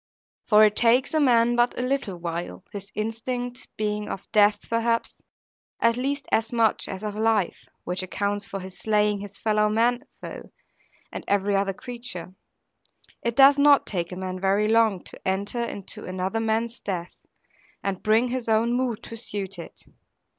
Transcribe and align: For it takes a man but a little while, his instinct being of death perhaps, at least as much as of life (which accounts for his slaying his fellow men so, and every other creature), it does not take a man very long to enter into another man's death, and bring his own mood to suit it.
For 0.47 0.63
it 0.65 0.75
takes 0.75 1.13
a 1.13 1.19
man 1.19 1.55
but 1.55 1.77
a 1.77 1.83
little 1.83 2.17
while, 2.17 2.63
his 2.71 2.91
instinct 2.95 3.67
being 3.77 4.09
of 4.09 4.25
death 4.31 4.67
perhaps, 4.67 5.21
at 5.79 5.95
least 5.95 6.25
as 6.31 6.51
much 6.51 6.87
as 6.87 7.03
of 7.03 7.13
life 7.15 7.67
(which 7.83 8.01
accounts 8.01 8.47
for 8.47 8.61
his 8.61 8.79
slaying 8.79 9.19
his 9.19 9.37
fellow 9.37 9.69
men 9.69 10.03
so, 10.07 10.49
and 11.11 11.23
every 11.27 11.55
other 11.55 11.71
creature), 11.73 12.33
it 13.21 13.35
does 13.35 13.59
not 13.59 13.85
take 13.85 14.11
a 14.11 14.15
man 14.15 14.39
very 14.39 14.67
long 14.67 15.03
to 15.03 15.21
enter 15.23 15.63
into 15.63 16.03
another 16.05 16.39
man's 16.39 16.79
death, 16.79 17.23
and 17.83 18.01
bring 18.01 18.29
his 18.29 18.49
own 18.49 18.73
mood 18.73 19.03
to 19.03 19.15
suit 19.15 19.59
it. 19.59 19.83